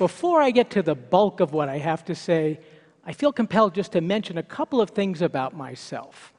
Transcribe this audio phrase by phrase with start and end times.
[0.00, 2.58] before I get to the bulk of what I have to say,
[3.04, 6.32] I feel compelled just to mention a couple of things about myself.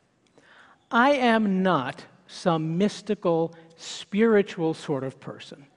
[0.89, 5.67] I am not some mystical, spiritual sort of person.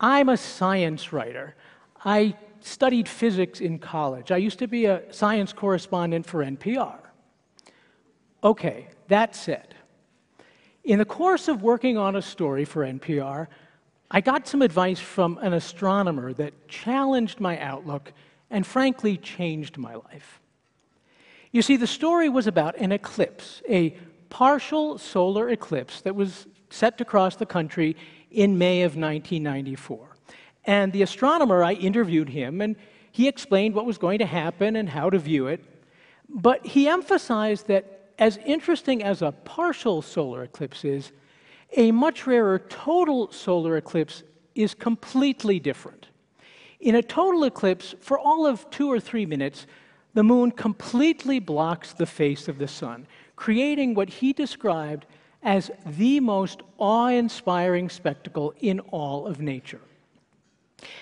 [0.00, 1.54] I'm a science writer.
[2.02, 4.32] I studied physics in college.
[4.32, 6.96] I used to be a science correspondent for NPR.
[8.42, 9.74] Okay, that said,
[10.84, 13.48] in the course of working on a story for NPR,
[14.10, 18.12] I got some advice from an astronomer that challenged my outlook
[18.50, 20.40] and frankly changed my life.
[21.52, 23.90] You see, the story was about an eclipse, a
[24.28, 27.96] partial solar eclipse that was set to cross the country
[28.30, 30.16] in May of 1994.
[30.64, 32.76] And the astronomer, I interviewed him, and
[33.12, 35.64] he explained what was going to happen and how to view it.
[36.28, 41.12] But he emphasized that as interesting as a partial solar eclipse is,
[41.76, 44.22] a much rarer total solar eclipse
[44.54, 46.06] is completely different.
[46.80, 49.66] In a total eclipse, for all of two or three minutes,
[50.14, 55.06] the moon completely blocks the face of the sun, creating what he described
[55.42, 59.80] as the most awe inspiring spectacle in all of nature.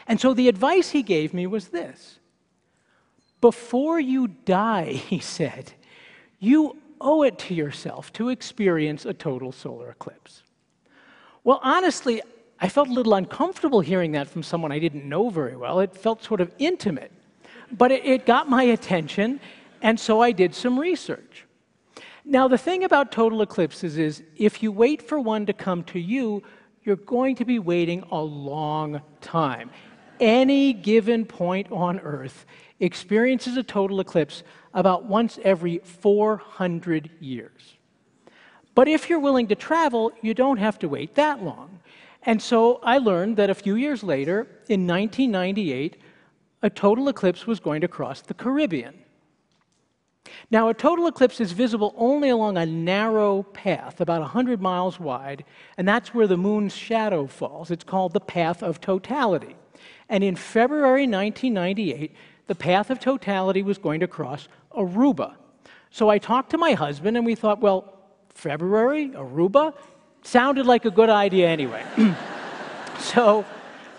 [0.06, 2.18] And so the advice he gave me was this
[3.40, 5.72] Before you die, he said,
[6.40, 10.42] you owe it to yourself to experience a total solar eclipse.
[11.48, 12.20] Well, honestly,
[12.60, 15.80] I felt a little uncomfortable hearing that from someone I didn't know very well.
[15.80, 17.10] It felt sort of intimate.
[17.72, 19.40] But it, it got my attention,
[19.80, 21.46] and so I did some research.
[22.22, 25.98] Now, the thing about total eclipses is if you wait for one to come to
[25.98, 26.42] you,
[26.84, 29.70] you're going to be waiting a long time.
[30.20, 32.44] Any given point on Earth
[32.78, 34.42] experiences a total eclipse
[34.74, 37.77] about once every 400 years.
[38.78, 41.80] But if you're willing to travel, you don't have to wait that long.
[42.22, 45.96] And so I learned that a few years later, in 1998,
[46.62, 48.94] a total eclipse was going to cross the Caribbean.
[50.52, 55.44] Now, a total eclipse is visible only along a narrow path, about 100 miles wide,
[55.76, 57.72] and that's where the moon's shadow falls.
[57.72, 59.56] It's called the path of totality.
[60.08, 62.14] And in February 1998,
[62.46, 65.34] the path of totality was going to cross Aruba.
[65.90, 67.97] So I talked to my husband, and we thought, well,
[68.38, 69.74] February, Aruba?
[70.22, 71.84] Sounded like a good idea anyway.
[73.00, 73.44] so,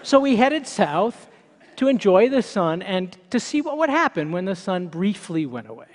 [0.01, 1.27] so we headed south
[1.75, 5.67] to enjoy the sun and to see what would happen when the sun briefly went
[5.67, 5.89] away.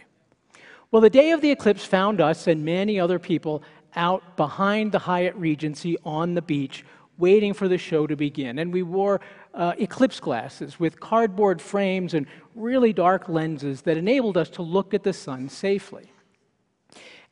[0.91, 3.63] Well, the day of the eclipse found us and many other people
[3.97, 6.85] out behind the Hyatt Regency on the beach,
[7.17, 8.59] waiting for the show to begin.
[8.59, 9.23] And we wore
[9.55, 14.93] uh, eclipse glasses with cardboard frames and really dark lenses that enabled us to look
[14.93, 16.11] at the sun safely.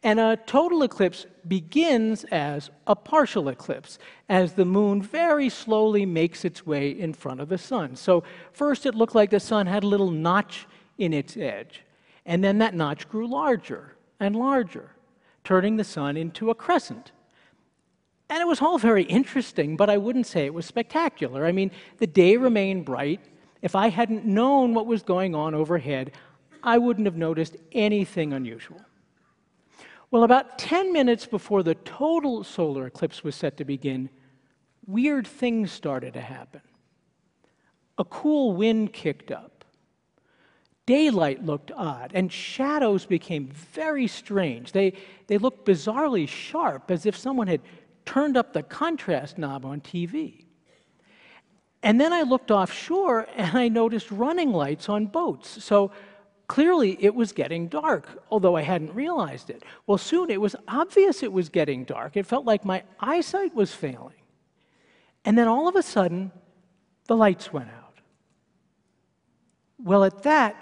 [0.02, 3.98] And a total eclipse begins as a partial eclipse,
[4.28, 7.94] as the moon very slowly makes its way in front of the sun.
[7.94, 10.66] So, first it looked like the sun had a little notch
[10.98, 11.82] in its edge.
[12.26, 14.90] And then that notch grew larger and larger,
[15.44, 17.12] turning the sun into a crescent.
[18.28, 21.44] And it was all very interesting, but I wouldn't say it was spectacular.
[21.44, 23.20] I mean, the day remained bright.
[23.60, 26.12] If I hadn't known what was going on overhead,
[26.62, 28.80] I wouldn't have noticed anything unusual.
[30.12, 34.10] Well, about 10 minutes before the total solar eclipse was set to begin,
[34.86, 36.60] weird things started to happen.
[37.96, 39.64] A cool wind kicked up.
[40.84, 44.72] Daylight looked odd, and shadows became very strange.
[44.72, 44.92] They,
[45.28, 47.62] they looked bizarrely sharp, as if someone had
[48.04, 50.44] turned up the contrast knob on TV.
[51.82, 55.64] And then I looked offshore and I noticed running lights on boats.
[55.64, 55.90] So
[56.52, 59.62] clearly it was getting dark, although I hadn't realized it.
[59.86, 62.14] Well, soon it was obvious it was getting dark.
[62.14, 64.20] It felt like my eyesight was failing.
[65.24, 66.30] And then all of a sudden,
[67.06, 67.96] the lights went out.
[69.82, 70.54] Well, at that,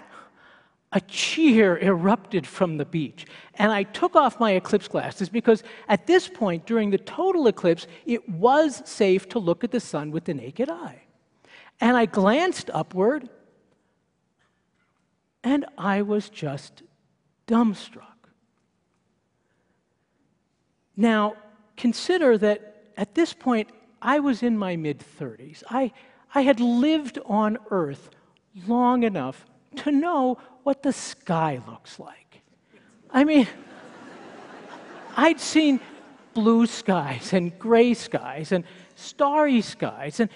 [0.93, 3.25] a cheer erupted from the beach.
[3.55, 7.85] And I took off my eclipse glasses because at this point, during the total eclipse,
[8.05, 11.01] it was safe to look at the sun with the naked eye.
[11.81, 13.27] And I glanced upward,
[15.43, 16.83] and I was just
[17.47, 18.03] dumbstruck.
[20.95, 21.35] Now,
[21.77, 23.69] consider that at this point,
[24.01, 25.63] I was in my mid 30s.
[25.69, 25.91] I,
[26.33, 28.09] I had lived on Earth
[28.67, 29.45] long enough
[29.77, 32.41] to know what the sky looks like.
[33.09, 33.47] I mean,
[35.17, 35.79] I'd seen
[36.33, 38.63] blue skies and gray skies and
[38.95, 40.29] starry skies and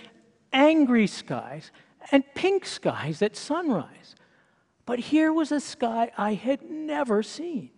[0.51, 1.71] angry skies
[2.11, 4.15] and pink skies at sunrise.
[4.85, 7.71] But here was a sky I had never seen.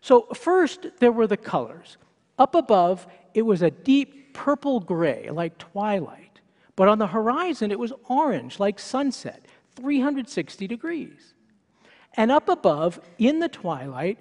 [0.00, 1.96] So, first, there were the colors.
[2.38, 6.40] Up above, it was a deep purple gray, like twilight.
[6.74, 9.44] But on the horizon, it was orange, like sunset,
[9.76, 11.34] 360 degrees.
[12.14, 14.18] And up above, in the twilight,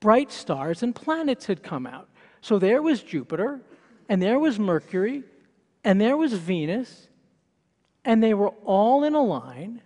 [0.00, 2.08] bright stars and planets had come out.
[2.40, 3.60] So there was Jupiter,
[4.08, 5.22] and there was Mercury,
[5.82, 7.08] and there was Venus,
[8.04, 9.80] and they were all in a line.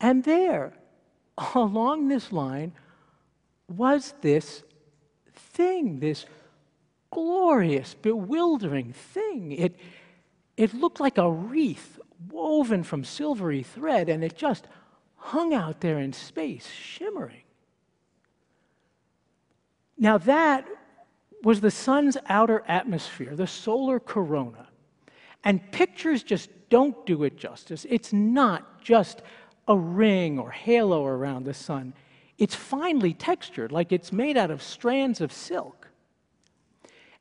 [0.00, 0.72] And there,
[1.54, 2.72] along this line,
[3.68, 4.62] was this
[5.34, 6.26] thing, this
[7.10, 9.52] glorious, bewildering thing.
[9.52, 9.76] It,
[10.56, 11.98] it looked like a wreath
[12.30, 14.66] woven from silvery thread, and it just
[15.16, 17.42] hung out there in space, shimmering.
[19.98, 20.66] Now, that
[21.42, 24.68] was the sun's outer atmosphere, the solar corona.
[25.44, 27.86] And pictures just don't do it justice.
[27.88, 29.22] It's not just
[29.68, 31.94] a ring or halo around the sun,
[32.38, 35.88] it's finely textured, like it's made out of strands of silk.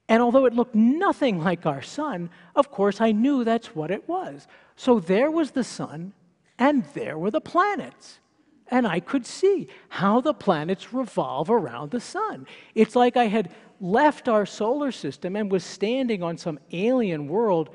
[0.07, 4.07] And although it looked nothing like our sun, of course I knew that's what it
[4.07, 4.47] was.
[4.75, 6.13] So there was the sun,
[6.59, 8.19] and there were the planets.
[8.67, 12.47] And I could see how the planets revolve around the sun.
[12.73, 17.69] It's like I had left our solar system and was standing on some alien world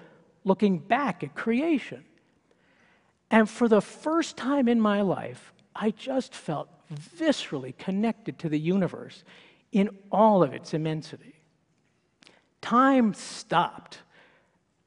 [0.45, 2.05] looking back at creation.
[3.31, 8.59] And for the first time in my life, I just felt viscerally connected to the
[8.59, 9.25] universe
[9.73, 11.35] in all of its immensity.
[12.61, 13.99] Time stopped,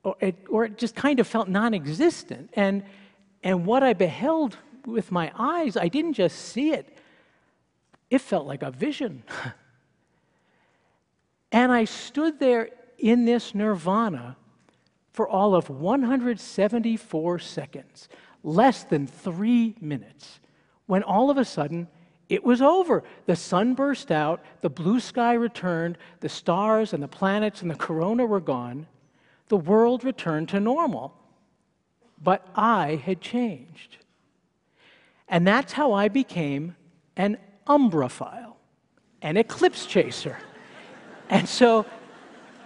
[0.04, 2.50] or it, or it just kind of felt non existent.
[2.54, 2.84] And,
[3.44, 6.98] and what I beheld with my eyes, I didn't just see it,
[8.10, 9.24] it felt like a vision.
[11.51, 14.36] and I stood there in this nirvana
[15.12, 18.10] for all of 174 seconds,
[18.44, 20.40] less than three minutes,
[20.86, 21.88] when all of a sudden
[22.30, 23.04] it was over.
[23.25, 27.75] The sun burst out, the blue sky returned, the stars and the planets and the
[27.75, 28.88] corona were gone.
[29.50, 31.13] The world returned to normal.
[32.22, 33.98] But I had changed.
[35.28, 36.75] And that's how I became
[37.18, 37.38] an
[37.68, 38.56] umbraphile,
[39.22, 40.38] an eclipse chaser.
[41.30, 41.86] and so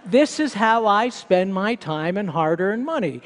[0.06, 3.20] this is how I spend my time and hard earned money.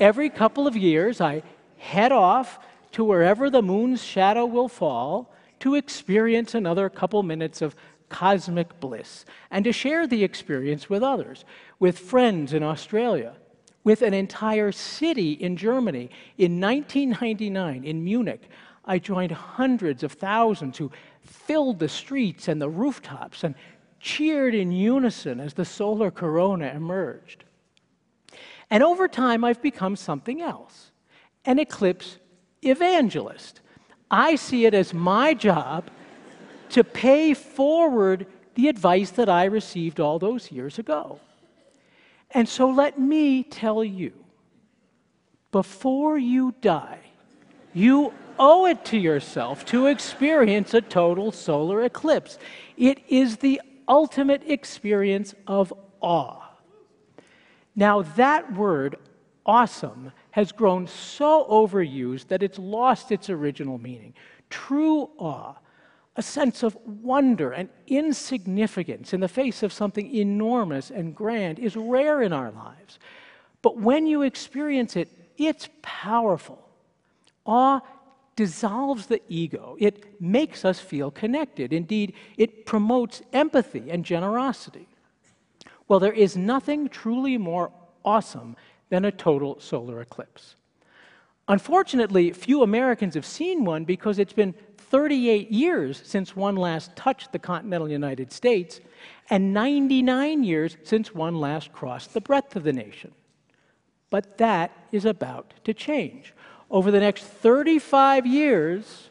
[0.00, 1.42] Every couple of years, I
[1.84, 2.58] head off
[2.92, 7.76] to wherever the moon's shadow will fall to experience another couple minutes of
[8.08, 11.44] cosmic bliss and to share the experience with others,
[11.78, 13.34] with friends in Australia,
[13.82, 16.10] with an entire city in Germany.
[16.38, 18.48] In 1999, in Munich,
[18.86, 20.90] I joined hundreds of thousands who
[21.22, 23.54] filled the streets and the rooftops and
[24.00, 27.44] cheered in unison as the solar corona emerged.
[28.70, 30.92] And over time, I've become something else
[31.44, 32.18] an eclipse
[32.62, 33.60] evangelist.
[34.10, 35.90] I see it as my job
[36.70, 41.20] to pay forward the advice that I received all those years ago.
[42.30, 44.12] And so let me tell you
[45.52, 46.98] before you die,
[47.72, 52.38] you owe it to yourself to experience a total solar eclipse.
[52.76, 56.42] It is the ultimate experience of awe.
[57.76, 58.96] Now, that word,
[59.46, 64.12] awesome, has grown so overused that it's lost its original meaning.
[64.50, 65.54] True awe
[66.16, 71.76] a sense of wonder and insignificance in the face of something enormous and grand is
[71.76, 72.98] rare in our lives.
[73.62, 76.68] But when you experience it, it's powerful.
[77.46, 77.80] Awe
[78.34, 81.72] dissolves the ego, it makes us feel connected.
[81.72, 84.88] Indeed, it promotes empathy and generosity.
[85.86, 87.70] Well, there is nothing truly more
[88.04, 88.56] awesome
[88.94, 90.54] than a total solar eclipse.
[91.48, 97.32] Unfortunately, few Americans have seen one because it's been 38 years since one last touched
[97.32, 98.78] the continental United States,
[99.30, 103.10] and 99 years since one last crossed the breadth of the nation.
[104.10, 106.32] But that is about to change.
[106.70, 109.08] Over the next 35 years,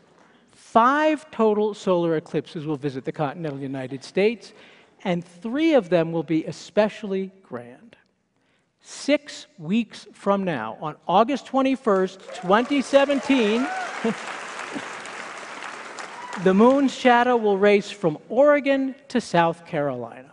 [0.54, 4.54] five total solar eclipses will visit the continental United States,
[5.04, 7.98] and three of them will be especially grand.
[8.84, 13.68] Six weeks from now, on August 21st, 2017,
[16.42, 20.32] The moon's shadow will race from Oregon to South Carolina.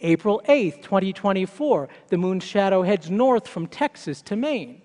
[0.00, 4.82] April 8th, 2024, the moon's shadow heads north from Texas to Maine.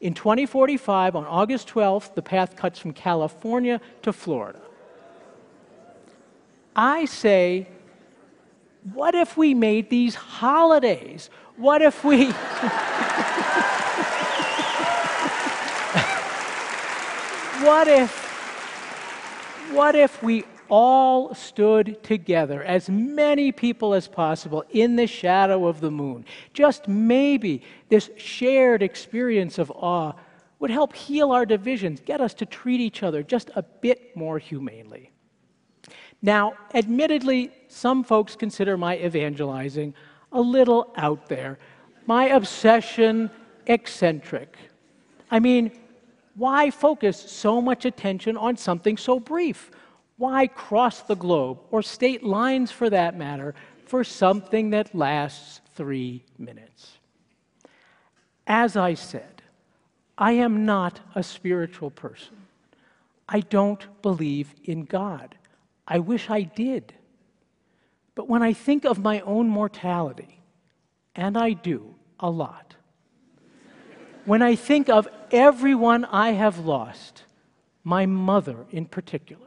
[0.00, 4.60] In 2045, on August 12th, the path cuts from California to Florida.
[6.74, 7.68] I say,
[8.94, 11.28] what if we made these holidays?
[11.56, 12.26] What if we.
[17.64, 18.26] what if
[19.72, 25.80] what if we all stood together, as many people as possible, in the shadow of
[25.80, 26.24] the moon.
[26.52, 30.12] Just maybe this shared experience of awe
[30.58, 34.38] would help heal our divisions, get us to treat each other just a bit more
[34.38, 35.12] humanely.
[36.22, 39.94] Now, admittedly, some folks consider my evangelizing
[40.36, 41.58] a little out there,
[42.06, 43.30] my obsession
[43.66, 44.56] eccentric.
[45.30, 45.72] I mean,
[46.34, 49.70] why focus so much attention on something so brief?
[50.18, 53.54] Why cross the globe, or state lines for that matter,
[53.86, 56.98] for something that lasts three minutes?
[58.46, 59.42] As I said,
[60.18, 62.36] I am not a spiritual person.
[63.28, 65.34] I don't believe in God.
[65.88, 66.92] I wish I did.
[68.16, 70.40] But when I think of my own mortality,
[71.14, 72.74] and I do a lot,
[74.24, 77.22] when I think of everyone I have lost,
[77.84, 79.46] my mother in particular,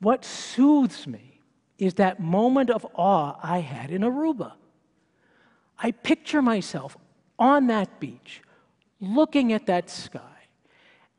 [0.00, 1.40] what soothes me
[1.78, 4.52] is that moment of awe I had in Aruba.
[5.78, 6.96] I picture myself
[7.38, 8.42] on that beach,
[9.00, 10.48] looking at that sky,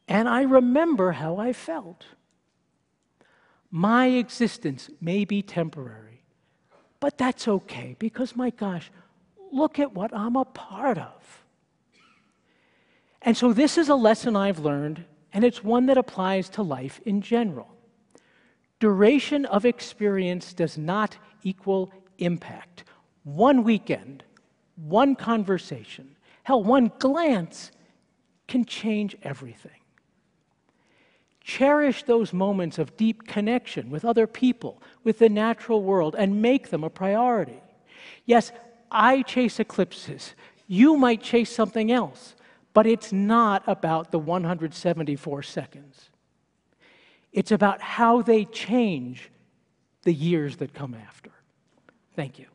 [0.07, 2.05] and I remember how I felt.
[3.71, 6.23] My existence may be temporary,
[6.99, 8.91] but that's okay because, my gosh,
[9.51, 11.43] look at what I'm a part of.
[13.21, 16.99] And so, this is a lesson I've learned, and it's one that applies to life
[17.05, 17.67] in general.
[18.79, 22.85] Duration of experience does not equal impact.
[23.23, 24.23] One weekend,
[24.75, 27.71] one conversation, hell, one glance
[28.47, 29.71] can change everything.
[31.49, 36.69] Cherish those moments of deep connection with other people, with the natural world, and make
[36.69, 37.59] them a priority.
[38.27, 38.51] Yes,
[38.91, 40.35] I chase eclipses.
[40.67, 42.35] You might chase something else,
[42.75, 46.11] but it's not about the 174 seconds.
[47.33, 49.31] It's about how they change
[50.03, 51.31] the years that come after.
[52.15, 52.45] Thank you.